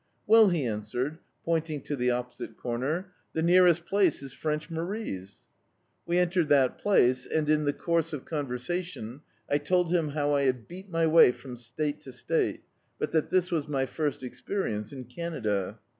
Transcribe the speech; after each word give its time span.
"Well," 0.25 0.49
he 0.49 0.65
answered, 0.65 1.19
pointing 1.45 1.81
to 1.83 1.95
the 1.95 2.09
opposite 2.09 2.57
comer, 2.57 3.11
"the 3.33 3.43
nearest 3.43 3.85
place 3.85 4.23
is 4.23 4.33
Frendi 4.33 4.71
Marie's," 4.71 5.43
We 6.07 6.17
entered 6.17 6.49
that 6.49 6.79
place 6.79 7.27
and, 7.27 7.47
in 7.47 7.65
the 7.65 7.73
course 7.73 8.11
of 8.11 8.25
con 8.25 8.47
versation, 8.47 9.21
I 9.47 9.59
told 9.59 9.93
him 9.93 10.07
how 10.09 10.33
I 10.33 10.45
had 10.45 10.67
beat 10.67 10.89
my 10.89 11.05
way 11.05 11.31
frran 11.31 11.59
state 11.59 12.01
to 12.01 12.11
state, 12.11 12.63
but 12.97 13.11
that 13.11 13.29
this 13.29 13.51
was 13.51 13.67
my 13.67 13.85
first 13.85 14.21
e^erience 14.21 14.91
in 14.91 15.03
Canada. 15.03 15.77